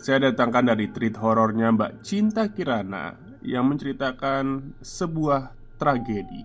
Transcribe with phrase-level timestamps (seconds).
[0.00, 6.44] saya datangkan dari treat horornya Mbak Cinta Kirana Yang menceritakan sebuah tragedi.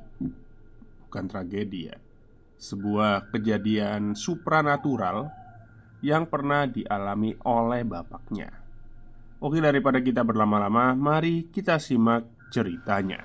[1.07, 1.97] Bukan tragedi ya.
[2.59, 5.31] Sebuah kejadian supranatural
[6.03, 8.51] Yang pernah dialami oleh bapaknya.
[9.39, 13.23] Oke daripada kita berlama-lama Mari kita simak ceritanya.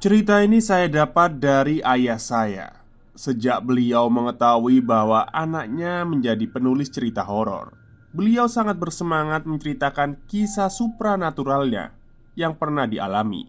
[0.00, 2.83] Cerita ini saya dapat dari ayah saya
[3.14, 7.78] Sejak beliau mengetahui bahwa anaknya menjadi penulis cerita horor,
[8.10, 11.94] beliau sangat bersemangat menceritakan kisah supranaturalnya
[12.34, 13.46] yang pernah dialami.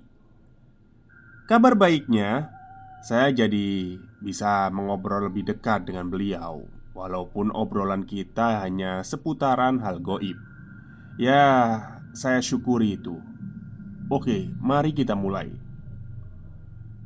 [1.49, 2.53] Kabar baiknya,
[3.02, 10.38] saya jadi bisa mengobrol lebih dekat dengan beliau, walaupun obrolan kita hanya seputaran hal goib.
[11.17, 11.81] Ya,
[12.13, 13.17] saya syukuri itu.
[14.13, 15.49] Oke, mari kita mulai.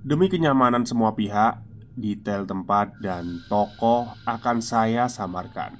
[0.04, 1.60] Demi kenyamanan semua pihak,
[2.00, 5.76] detail tempat dan tokoh akan saya samarkan.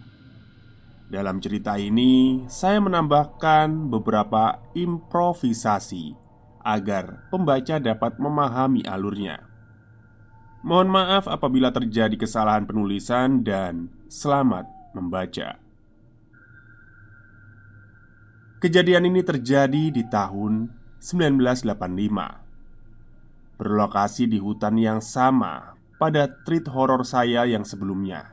[1.10, 6.14] Dalam cerita ini, saya menambahkan beberapa improvisasi
[6.62, 9.50] agar pembaca dapat memahami alurnya.
[10.62, 15.56] Mohon maaf apabila terjadi kesalahan penulisan, dan selamat membaca.
[18.60, 20.68] Kejadian ini terjadi di tahun
[21.00, 28.32] 1985 Berlokasi di hutan yang sama pada treat horor saya yang sebelumnya.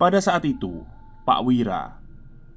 [0.00, 0.80] Pada saat itu,
[1.28, 2.00] Pak Wira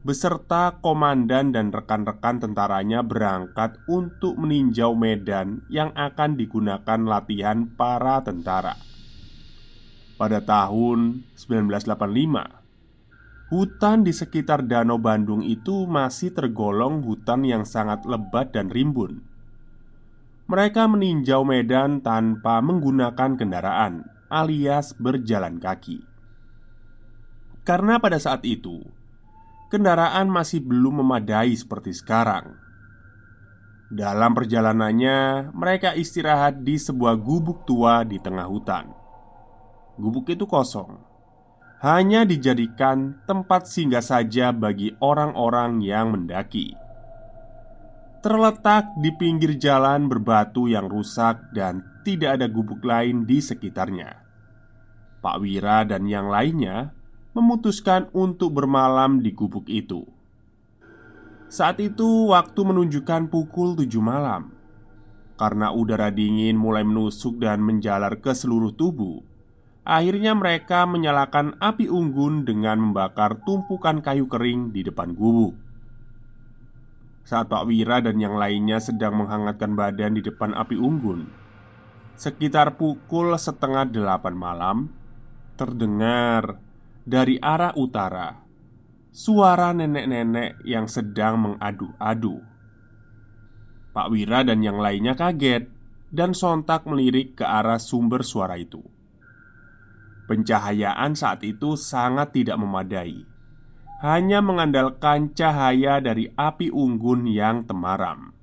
[0.07, 8.79] beserta komandan dan rekan-rekan tentaranya berangkat untuk meninjau medan yang akan digunakan latihan para tentara.
[10.15, 18.55] Pada tahun 1985, hutan di sekitar Danau Bandung itu masih tergolong hutan yang sangat lebat
[18.55, 19.26] dan rimbun
[20.47, 26.07] mereka meninjau medan tanpa menggunakan kendaraan, alias berjalan kaki.
[27.67, 28.79] Karena pada saat itu
[29.67, 32.55] kendaraan masih belum memadai seperti sekarang.
[33.91, 38.87] Dalam perjalanannya, mereka istirahat di sebuah gubuk tua di tengah hutan.
[39.99, 40.95] Gubuk itu kosong,
[41.83, 46.86] hanya dijadikan tempat singgah saja bagi orang-orang yang mendaki
[48.21, 54.23] terletak di pinggir jalan berbatu yang rusak dan tidak ada gubuk lain di sekitarnya.
[55.21, 56.93] Pak Wira dan yang lainnya
[57.37, 60.05] memutuskan untuk bermalam di gubuk itu.
[61.47, 64.51] Saat itu waktu menunjukkan pukul tujuh malam
[65.39, 69.23] Karena udara dingin mulai menusuk dan menjalar ke seluruh tubuh
[69.87, 75.55] Akhirnya mereka menyalakan api unggun dengan membakar tumpukan kayu kering di depan gubuk
[77.27, 81.27] saat Pak Wira dan yang lainnya sedang menghangatkan badan di depan api unggun.
[82.15, 84.77] Sekitar pukul setengah delapan malam
[85.53, 86.57] Terdengar
[87.05, 88.41] dari arah utara
[89.13, 92.41] Suara nenek-nenek yang sedang mengadu-adu.
[93.93, 95.69] Pak Wira dan yang lainnya kaget
[96.09, 98.81] Dan sontak melirik ke arah sumber suara itu.
[100.25, 103.26] Pencahayaan saat itu sangat tidak memadai
[103.97, 108.37] hanya mengandalkan cahaya dari api unggun yang temaram.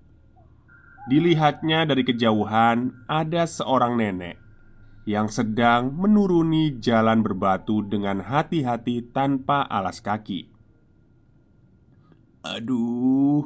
[1.07, 4.41] Dilihatnya dari kejauhan, ada seorang nenek
[5.05, 10.49] yang sedang menuruni jalan berbatu dengan hati-hati tanpa alas kaki.
[12.41, 13.45] Aduh,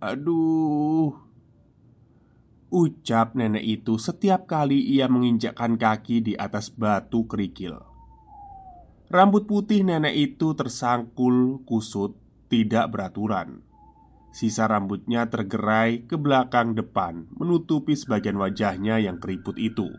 [0.00, 1.12] aduh,
[2.72, 7.89] ucap nenek itu setiap kali ia menginjakkan kaki di atas batu kerikil.
[9.10, 12.14] Rambut putih nenek itu tersangkul kusut,
[12.46, 13.66] tidak beraturan.
[14.30, 19.90] Sisa rambutnya tergerai ke belakang depan, menutupi sebagian wajahnya yang keriput itu.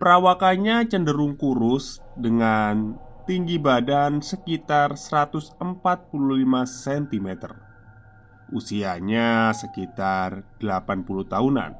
[0.00, 2.96] Perawakannya cenderung kurus dengan
[3.28, 5.60] tinggi badan sekitar 145
[6.64, 7.28] cm.
[8.56, 11.72] Usianya sekitar 80 tahunan.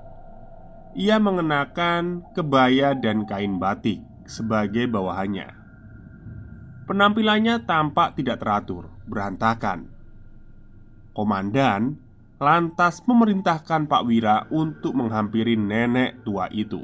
[0.93, 5.62] Ia mengenakan kebaya dan kain batik sebagai bawahannya.
[6.89, 9.89] Penampilannya tampak tidak teratur, berantakan.
[11.13, 12.01] Komandan
[12.43, 16.83] lantas memerintahkan Pak Wira untuk menghampiri nenek tua itu.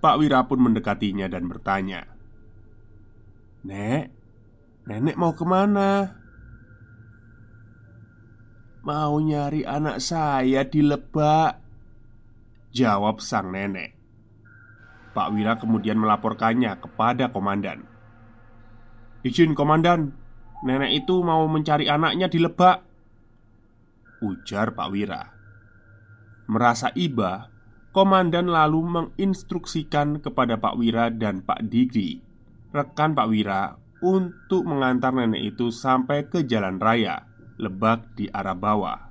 [0.00, 2.04] Pak Wira pun mendekatinya dan bertanya,
[3.64, 4.20] "Nek,
[4.90, 6.18] Nenek mau ke mana?
[8.80, 11.60] Mau nyari anak saya di lebak
[12.72, 13.92] Jawab sang nenek
[15.12, 17.84] Pak Wira kemudian melaporkannya kepada komandan
[19.20, 20.16] Izin komandan
[20.60, 22.84] Nenek itu mau mencari anaknya di lebak
[24.20, 25.22] Ujar Pak Wira
[26.48, 27.48] Merasa iba
[27.90, 32.20] Komandan lalu menginstruksikan kepada Pak Wira dan Pak Digi
[32.72, 37.28] Rekan Pak Wira Untuk mengantar nenek itu sampai ke jalan raya
[37.60, 39.10] Lebak di arah bawah.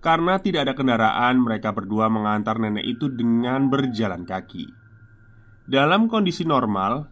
[0.00, 4.68] Karena tidak ada kendaraan, mereka berdua mengantar nenek itu dengan berjalan kaki.
[5.64, 7.08] Dalam kondisi normal,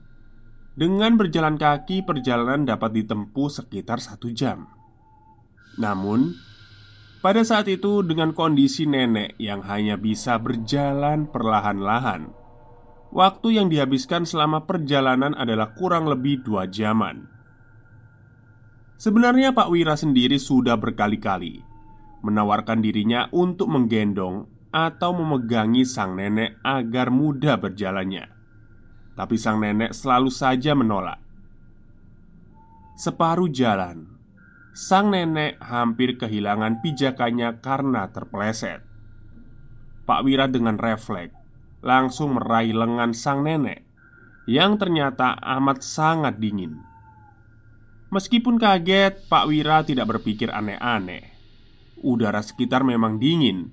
[0.72, 4.68] dengan berjalan kaki, perjalanan dapat ditempuh sekitar satu jam.
[5.76, 6.32] Namun,
[7.20, 12.32] pada saat itu, dengan kondisi nenek yang hanya bisa berjalan perlahan-lahan,
[13.12, 17.28] waktu yang dihabiskan selama perjalanan adalah kurang lebih dua jaman.
[18.96, 21.72] Sebenarnya Pak Wira sendiri sudah berkali-kali
[22.22, 28.41] menawarkan dirinya untuk menggendong atau memegangi sang nenek agar mudah berjalannya.
[29.12, 31.20] Tapi sang nenek selalu saja menolak.
[32.96, 34.08] Separuh jalan,
[34.72, 38.80] sang nenek hampir kehilangan pijakannya karena terpeleset.
[40.02, 41.36] Pak Wira dengan refleks
[41.82, 43.82] langsung meraih lengan sang nenek
[44.46, 46.82] yang ternyata amat sangat dingin.
[48.12, 51.32] Meskipun kaget, Pak Wira tidak berpikir aneh-aneh.
[52.04, 53.72] Udara sekitar memang dingin.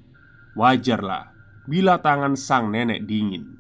[0.56, 1.34] Wajarlah
[1.68, 3.59] bila tangan sang nenek dingin.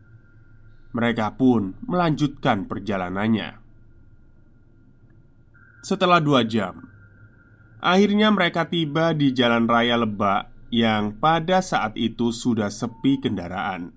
[0.89, 3.61] Mereka pun melanjutkan perjalanannya.
[5.85, 6.89] Setelah dua jam,
[7.77, 13.93] akhirnya mereka tiba di jalan raya Lebak yang pada saat itu sudah sepi kendaraan.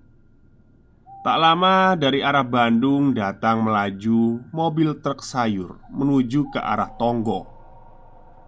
[1.23, 7.47] Tak lama dari arah Bandung datang melaju mobil truk sayur menuju ke arah Tonggo.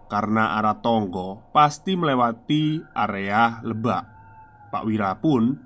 [0.06, 4.04] Karena arah Tonggo pasti melewati area Lebak.
[4.70, 5.56] Pak Wira pun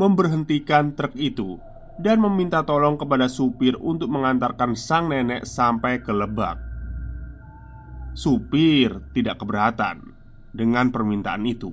[0.00, 1.60] memberhentikan truk itu
[2.00, 6.56] dan meminta tolong kepada supir untuk mengantarkan sang nenek sampai ke Lebak.
[8.16, 10.12] Supir tidak keberatan
[10.52, 11.72] dengan permintaan itu.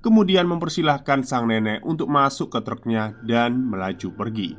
[0.00, 4.56] Kemudian mempersilahkan sang nenek untuk masuk ke truknya dan melaju pergi.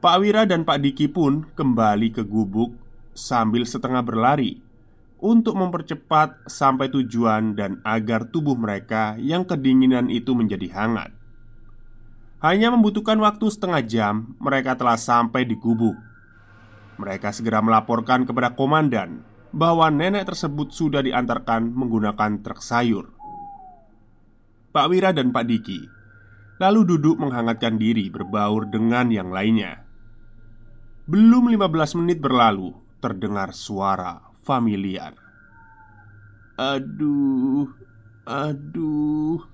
[0.00, 2.76] Pak Wira dan Pak Diki pun kembali ke gubuk
[3.16, 4.60] sambil setengah berlari
[5.24, 11.23] Untuk mempercepat sampai tujuan dan agar tubuh mereka yang kedinginan itu menjadi hangat
[12.44, 15.96] Hanya membutuhkan waktu setengah jam mereka telah sampai di gubuk
[17.00, 23.16] Mereka segera melaporkan kepada komandan bahwa nenek tersebut sudah diantarkan menggunakan truk sayur.
[24.76, 25.80] Pak Wira dan Pak Diki
[26.60, 29.80] Lalu duduk menghangatkan diri berbaur dengan yang lainnya.
[31.08, 35.16] Belum 15 menit berlalu Terdengar suara familiar.
[36.60, 37.72] Aduh
[38.28, 39.53] Aduh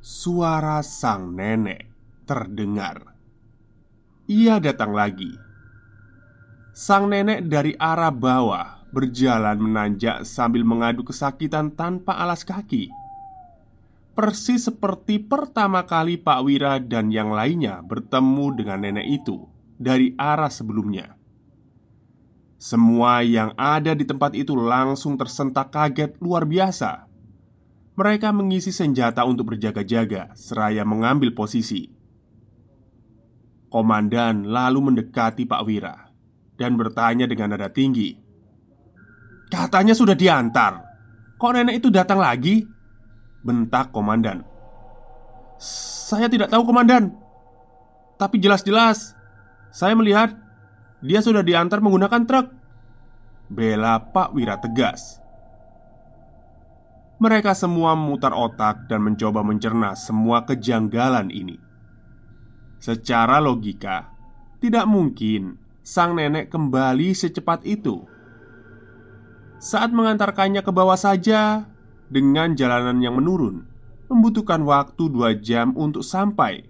[0.00, 1.84] Suara sang nenek
[2.24, 3.12] terdengar
[4.24, 5.28] Ia datang lagi
[6.72, 12.88] Sang nenek dari arah bawah berjalan menanjak sambil mengadu kesakitan tanpa alas kaki
[14.16, 20.48] persis seperti pertama kali Pak Wira dan yang lainnya bertemu dengan nenek itu dari arah
[20.48, 21.20] sebelumnya.
[22.60, 27.09] Semua yang ada di tempat itu langsung tersentak kaget luar biasa.
[27.98, 31.90] Mereka mengisi senjata untuk berjaga-jaga, seraya mengambil posisi.
[33.70, 36.10] Komandan lalu mendekati Pak Wira
[36.58, 38.18] dan bertanya dengan nada tinggi,
[39.50, 40.82] "Katanya sudah diantar,
[41.38, 42.66] kok nenek itu datang lagi?"
[43.40, 44.44] Bentak komandan.
[45.60, 47.16] Saya tidak tahu komandan.
[48.20, 49.16] Tapi jelas-jelas
[49.70, 50.34] Saya melihat
[51.00, 52.52] Dia sudah diantar menggunakan truk.
[53.48, 55.19] Bela Pak Wira tegas
[57.20, 61.60] Mereka semua memutar otak dan mencoba mencerna semua kejanggalan ini.
[62.80, 64.08] Secara logika
[64.56, 68.08] Tidak mungkin sang nenek kembali secepat itu.
[69.60, 71.68] Saat mengantarkannya ke bawah saja
[72.08, 73.68] dengan jalanan yang menurun
[74.08, 76.64] Membutuhkan waktu dua jam untuk sampai.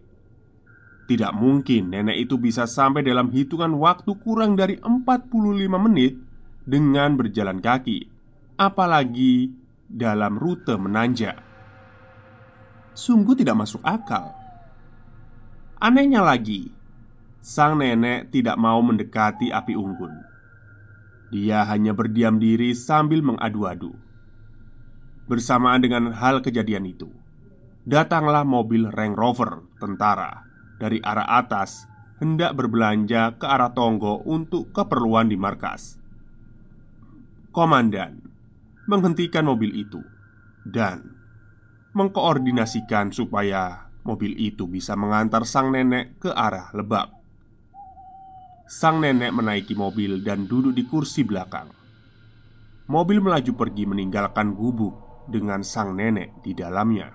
[1.06, 5.30] Tidak mungkin nenek itu bisa sampai dalam hitungan waktu kurang dari 45
[5.78, 6.18] menit
[6.66, 8.10] Dengan berjalan kaki
[8.58, 9.59] Apalagi
[9.90, 11.34] dalam rute menanjak.
[12.94, 14.30] Sungguh tidak masuk akal.
[15.82, 16.70] Anehnya lagi
[17.40, 20.12] Sang nenek tidak mau mendekati api unggun.
[21.32, 23.96] Dia hanya berdiam diri sambil mengadu-adu.
[25.24, 27.08] Bersamaan dengan hal kejadian itu
[27.86, 30.44] Datanglah mobil Range Rover tentara
[30.76, 31.88] Dari arah atas
[32.20, 35.96] hendak berbelanja ke arah Tonggo untuk keperluan di markas.
[37.48, 38.29] Komandan
[38.90, 40.02] menghentikan mobil itu
[40.66, 41.14] dan
[41.94, 47.14] mengkoordinasikan supaya mobil itu bisa mengantar sang nenek ke arah Lebak.
[48.66, 51.70] Sang nenek menaiki mobil dan duduk di kursi belakang.
[52.90, 57.14] Mobil melaju pergi meninggalkan gubuk dengan sang nenek di dalamnya.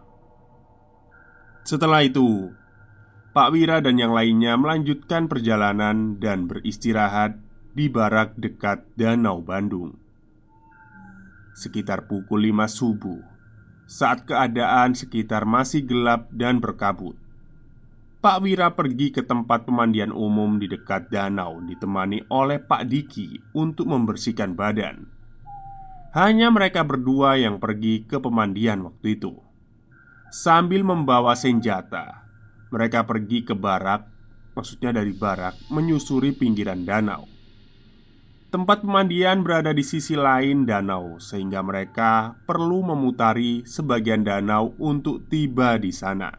[1.67, 2.51] Setelah itu,
[3.35, 7.35] Pak Wira dan yang lainnya melanjutkan perjalanan dan beristirahat
[7.75, 10.04] di barak dekat Danau Bandung.
[11.55, 13.23] Sekitar pukul 5 subuh
[13.87, 17.15] Saat keadaan sekitar masih gelap dan berkabut.
[18.19, 23.87] Pak Wira pergi ke tempat pemandian umum di dekat danau Ditemani oleh Pak Diki untuk
[23.87, 25.07] membersihkan badan.
[26.11, 29.39] Hanya mereka berdua yang pergi ke pemandian waktu itu.
[30.35, 32.27] Sambil membawa senjata
[32.67, 34.03] Mereka pergi ke barak
[34.59, 37.34] Maksudnya dari barak Menyusuri pinggiran danau
[38.55, 45.75] Tempat pemandian berada di sisi lain danau, sehingga mereka perlu memutari sebagian danau untuk tiba
[45.75, 46.31] di sana.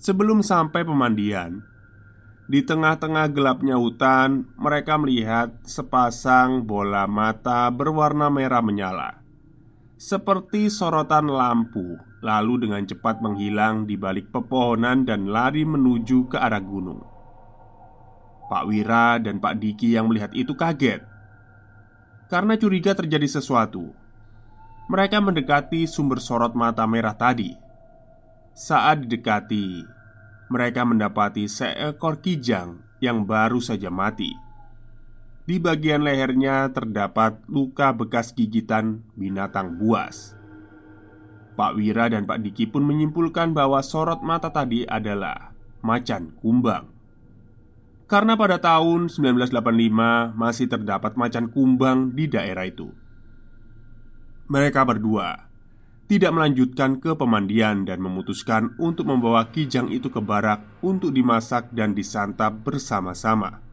[0.00, 1.60] Sebelum sampai pemandian,
[2.48, 9.20] di tengah-tengah gelapnya hutan, mereka melihat sepasang bola mata berwarna merah menyala,
[10.00, 16.64] seperti sorotan lampu, lalu dengan cepat menghilang di balik pepohonan dan lari menuju ke arah
[16.64, 17.11] gunung.
[18.52, 21.08] Pak Wira dan Pak Diki yang melihat itu kaget
[22.32, 23.92] karena curiga terjadi sesuatu.
[24.88, 27.52] Mereka mendekati sumber sorot mata merah tadi.
[28.56, 29.84] Saat didekati,
[30.48, 34.32] mereka mendapati seekor kijang yang baru saja mati.
[35.48, 40.36] Di bagian lehernya terdapat luka bekas gigitan binatang buas.
[41.52, 45.52] Pak Wira dan Pak Diki pun menyimpulkan bahwa sorot mata tadi adalah
[45.84, 46.91] macan kumbang.
[48.12, 52.92] Karena pada tahun 1985 masih terdapat macan kumbang di daerah itu
[54.52, 55.48] Mereka berdua
[56.12, 61.96] tidak melanjutkan ke pemandian dan memutuskan untuk membawa kijang itu ke barak untuk dimasak dan
[61.96, 63.64] disantap bersama-sama.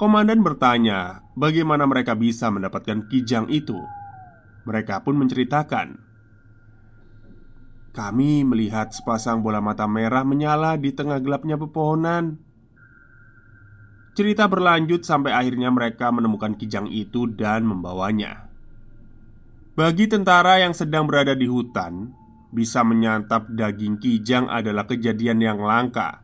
[0.00, 3.76] Komandan bertanya, bagaimana mereka bisa mendapatkan kijang itu.
[4.64, 6.00] Mereka pun menceritakan,
[7.92, 12.40] "Kami melihat sepasang bola mata merah menyala di tengah gelapnya pepohonan.
[14.20, 18.52] Cerita berlanjut sampai akhirnya mereka menemukan kijang itu dan membawanya.
[19.72, 22.12] Bagi tentara yang sedang berada di hutan,
[22.52, 26.20] bisa menyantap daging kijang adalah kejadian yang langka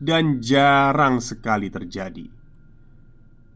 [0.00, 2.24] dan jarang sekali terjadi.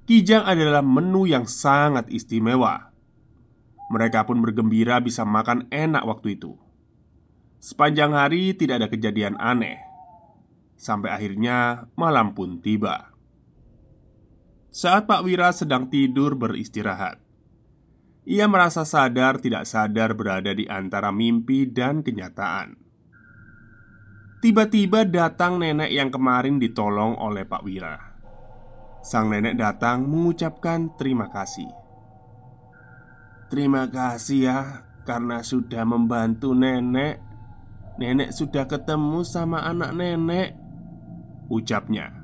[0.05, 2.93] Kijang adalah menu yang sangat istimewa.
[3.89, 6.53] Mereka pun bergembira bisa makan enak waktu itu.
[7.65, 9.81] Sepanjang hari tidak ada kejadian aneh,
[10.77, 13.10] sampai akhirnya malam pun tiba.
[14.71, 17.19] Saat Pak Wira sedang tidur beristirahat,
[18.23, 22.79] ia merasa sadar tidak sadar berada di antara mimpi dan kenyataan.
[24.39, 27.99] Tiba-tiba datang nenek yang kemarin ditolong oleh Pak Wira.
[29.03, 31.69] Sang nenek datang mengucapkan terima kasih.
[33.51, 34.59] Terima kasih ya,
[35.03, 37.19] karena sudah membantu nenek.
[37.99, 40.55] Nenek sudah ketemu sama anak nenek,
[41.51, 42.20] ucapnya.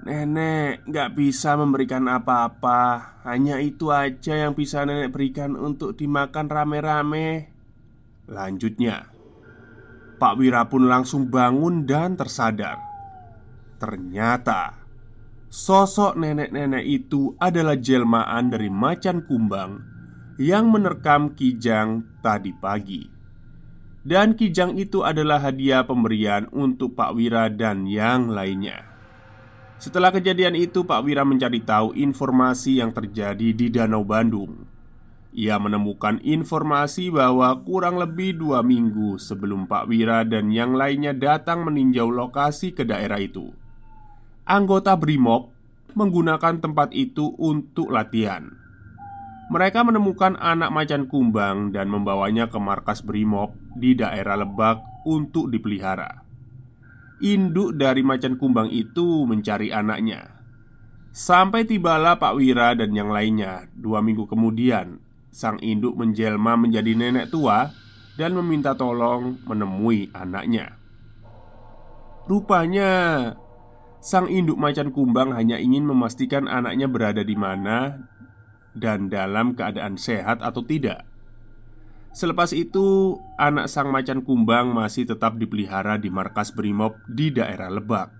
[0.00, 3.20] Nenek gak bisa memberikan apa-apa.
[3.28, 7.52] Hanya itu aja yang bisa nenek berikan untuk dimakan rame-rame.
[8.24, 9.12] Lanjutnya
[10.16, 12.80] Pak Wira pun langsung bangun dan tersadar.
[13.76, 14.80] Ternyata
[15.50, 19.84] Sosok nenek-nenek itu adalah jelmaan dari macan kumbang
[20.40, 23.04] Yang menerkam kijang tadi pagi.
[24.00, 28.89] Dan kijang itu adalah hadiah pemberian untuk Pak Wira dan yang lainnya
[29.80, 34.68] setelah kejadian itu, Pak Wira mencari tahu informasi yang terjadi di Danau Bandung.
[35.32, 41.64] Ia menemukan informasi bahwa kurang lebih dua minggu sebelum Pak Wira dan yang lainnya datang
[41.64, 43.56] meninjau lokasi ke daerah itu,
[44.44, 45.48] anggota Brimob
[45.96, 48.52] menggunakan tempat itu untuk latihan.
[49.48, 56.29] Mereka menemukan anak macan kumbang dan membawanya ke markas Brimob di daerah Lebak untuk dipelihara
[57.20, 60.40] induk dari macan kumbang itu mencari anaknya.
[61.10, 63.66] Sampai tibalah Pak Wira dan yang lainnya.
[63.74, 65.02] Dua minggu kemudian,
[65.34, 67.70] sang induk menjelma menjadi nenek tua
[68.14, 70.78] dan meminta tolong menemui anaknya.
[72.30, 72.92] Rupanya,
[73.98, 78.06] sang induk macan kumbang hanya ingin memastikan anaknya berada di mana
[78.70, 81.09] dan dalam keadaan sehat atau tidak.
[82.10, 88.10] Selepas itu, anak sang macan kumbang masih tetap dipelihara di markas Brimob di daerah Lebak.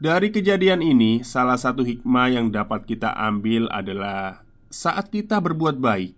[0.00, 4.40] Dari kejadian ini, salah satu hikmah yang dapat kita ambil adalah
[4.72, 6.16] saat kita berbuat baik,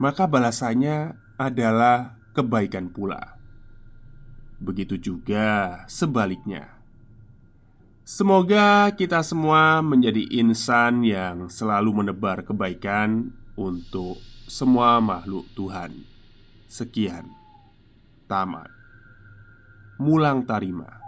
[0.00, 3.36] maka balasannya adalah kebaikan pula.
[4.56, 6.80] Begitu juga sebaliknya.
[8.08, 14.16] Semoga kita semua menjadi insan yang selalu menebar kebaikan untuk
[14.50, 15.92] semua makhluk Tuhan.
[16.66, 17.28] Sekian,
[18.26, 18.70] tamat.
[20.00, 21.02] Mulang Tarima.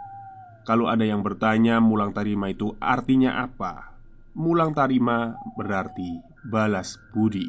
[0.65, 3.93] Kalau ada yang bertanya mulang tarima itu artinya apa?
[4.33, 7.47] Mulang tarima berarti balas budi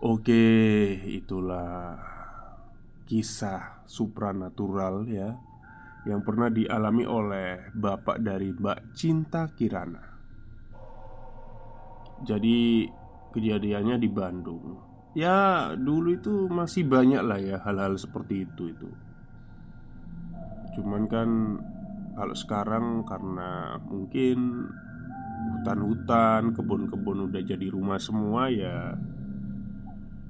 [0.00, 0.40] Oke,
[1.04, 2.00] itulah
[3.04, 5.36] kisah supranatural ya
[6.08, 10.09] Yang pernah dialami oleh bapak dari Mbak Cinta Kirana
[12.20, 12.84] Jadi
[13.32, 14.64] kejadiannya di Bandung.
[15.16, 18.90] Ya dulu itu masih banyak lah ya hal-hal seperti itu itu.
[20.78, 21.28] Cuman kan
[22.14, 24.68] kalau sekarang karena mungkin
[25.40, 28.92] hutan-hutan, kebun-kebun udah jadi rumah semua ya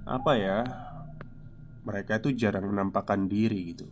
[0.06, 0.62] Apa ya
[1.82, 3.88] Mereka itu jarang menampakkan diri gitu.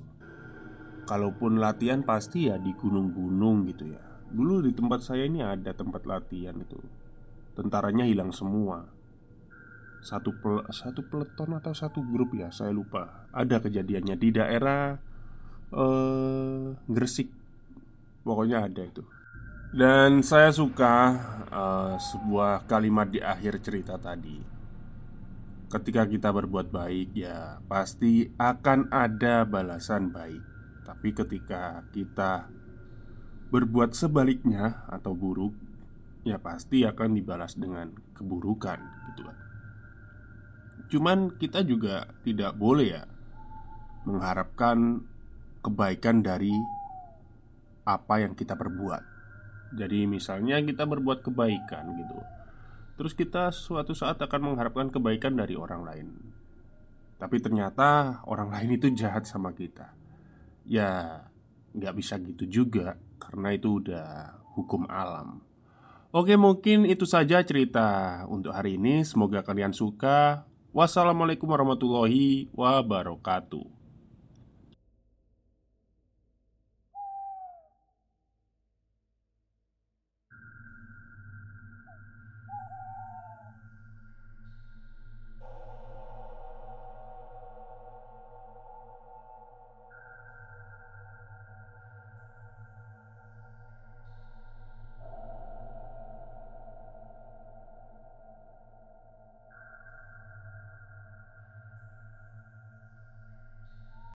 [1.08, 4.02] Kalaupun latihan pasti ya di gunung-gunung gitu ya.
[4.28, 6.78] Dulu di tempat saya ini ada tempat latihan itu
[7.58, 8.86] Tentaranya hilang semua.
[9.98, 13.26] Satu pel satu peleton atau satu grup ya saya lupa.
[13.34, 14.94] Ada kejadiannya di daerah
[15.74, 17.26] uh, Gresik.
[18.22, 19.02] Pokoknya ada itu.
[19.74, 21.18] Dan saya suka
[21.50, 24.38] uh, sebuah kalimat di akhir cerita tadi.
[25.66, 30.46] Ketika kita berbuat baik ya pasti akan ada balasan baik.
[30.86, 32.46] Tapi ketika kita
[33.50, 35.67] berbuat sebaliknya atau buruk
[36.28, 38.78] Ya pasti akan dibalas dengan keburukan
[39.12, 39.38] gitu kan
[40.88, 43.04] Cuman kita juga tidak boleh ya
[44.04, 45.04] Mengharapkan
[45.64, 46.52] kebaikan dari
[47.88, 49.02] apa yang kita perbuat.
[49.72, 52.18] Jadi, misalnya kita berbuat kebaikan gitu,
[53.00, 56.08] terus kita suatu saat akan mengharapkan kebaikan dari orang lain,
[57.20, 59.92] tapi ternyata orang lain itu jahat sama kita.
[60.68, 61.24] Ya,
[61.72, 65.47] nggak bisa gitu juga, karena itu udah hukum alam.
[66.08, 69.04] Oke, mungkin itu saja cerita untuk hari ini.
[69.04, 70.48] Semoga kalian suka.
[70.72, 73.77] Wassalamualaikum warahmatullahi wabarakatuh.